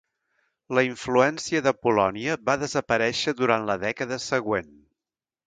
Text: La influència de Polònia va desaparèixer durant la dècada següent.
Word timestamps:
La 0.77 0.83
influència 0.85 1.61
de 1.67 1.73
Polònia 1.87 2.39
va 2.49 2.57
desaparèixer 2.63 3.35
durant 3.43 3.69
la 3.73 3.79
dècada 3.87 4.21
següent. 4.27 4.75